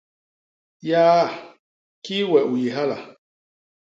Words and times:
Yaa! 0.89 1.23
Kii 2.03 2.25
we 2.31 2.39
u 2.51 2.53
yé 2.63 2.69
hala! 2.77 2.97